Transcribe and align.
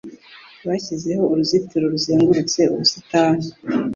Bashyizeho 0.67 1.23
uruzitiro 1.31 1.85
ruzengurutse 1.93 2.61
ubusitani. 2.73 3.47